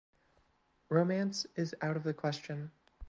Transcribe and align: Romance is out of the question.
Romance 0.89 1.45
is 1.55 1.75
out 1.83 1.95
of 1.95 2.01
the 2.01 2.13
question. 2.15 2.71